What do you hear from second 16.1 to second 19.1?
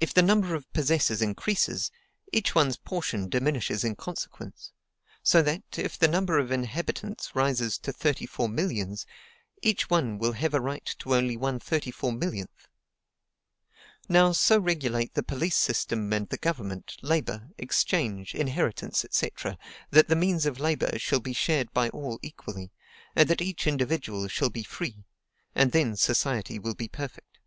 and the government, labor, exchange, inheritance,